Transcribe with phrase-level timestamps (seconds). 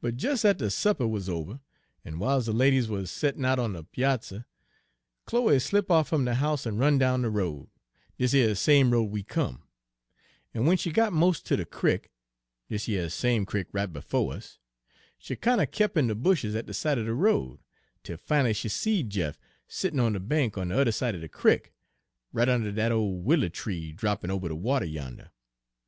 [0.00, 1.58] But des atter supper wuz ober,
[2.04, 4.44] en w'iles de ladies wuz settin' out on de piazzer,
[5.24, 7.66] Chloe slip' off fum de house en run down de road,
[8.16, 9.64] dis yer same road we come;
[10.54, 14.60] en w'en she got mos' ter de crickÄdis yer same crick right befo' us
[15.18, 17.58] she kin' er kep' in de bushes at de side er de road,
[18.04, 19.36] 'tel fin'lly she seed Jeff
[19.66, 21.74] settin' on de bank on de udder side er de crick,
[22.32, 25.32] right unner dat ole wilier tree droopin' ober de water yander.